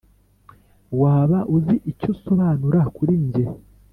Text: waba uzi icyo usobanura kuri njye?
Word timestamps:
waba 1.01 1.37
uzi 1.55 1.75
icyo 1.91 2.07
usobanura 2.13 2.81
kuri 2.95 3.13
njye? 3.25 3.43